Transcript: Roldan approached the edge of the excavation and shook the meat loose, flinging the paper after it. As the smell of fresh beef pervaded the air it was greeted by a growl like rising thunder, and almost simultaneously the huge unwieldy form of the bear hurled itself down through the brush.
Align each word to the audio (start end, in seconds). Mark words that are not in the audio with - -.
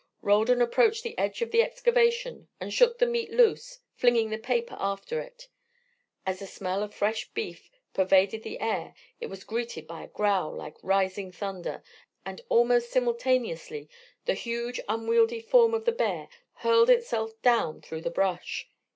Roldan 0.23 0.63
approached 0.63 1.03
the 1.03 1.15
edge 1.15 1.43
of 1.43 1.51
the 1.51 1.61
excavation 1.61 2.47
and 2.59 2.73
shook 2.73 2.97
the 2.97 3.05
meat 3.05 3.29
loose, 3.31 3.81
flinging 3.93 4.31
the 4.31 4.39
paper 4.39 4.75
after 4.79 5.19
it. 5.21 5.47
As 6.25 6.39
the 6.39 6.47
smell 6.47 6.81
of 6.81 6.91
fresh 6.91 7.29
beef 7.35 7.69
pervaded 7.93 8.41
the 8.41 8.59
air 8.59 8.95
it 9.19 9.27
was 9.27 9.43
greeted 9.43 9.85
by 9.85 10.01
a 10.03 10.07
growl 10.07 10.55
like 10.55 10.77
rising 10.81 11.31
thunder, 11.31 11.83
and 12.25 12.41
almost 12.49 12.89
simultaneously 12.89 13.87
the 14.25 14.33
huge 14.33 14.79
unwieldy 14.89 15.39
form 15.39 15.75
of 15.75 15.85
the 15.85 15.91
bear 15.91 16.29
hurled 16.53 16.89
itself 16.89 17.39
down 17.43 17.79
through 17.79 18.01
the 18.01 18.09
brush. 18.09 18.67